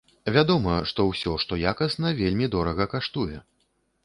Вядома, 0.35 0.77
што 0.91 1.05
ўсё, 1.09 1.33
што 1.43 1.59
якасна, 1.73 2.15
вельмі 2.23 2.51
дорага 2.57 2.89
каштуе. 2.97 3.37